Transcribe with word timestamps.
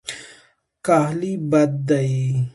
کاهلي 0.85 1.33
بد 1.49 1.71
دی. 1.87 1.99